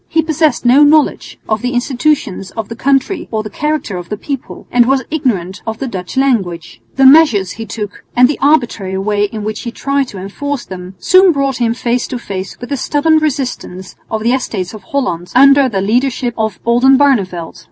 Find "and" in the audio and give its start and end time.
4.71-4.87, 8.15-8.27